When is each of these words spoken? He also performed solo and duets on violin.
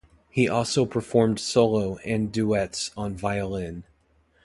He 0.31 0.49
also 0.49 0.87
performed 0.87 1.39
solo 1.39 1.97
and 1.97 2.31
duets 2.31 2.89
on 2.97 3.13
violin. 3.13 3.83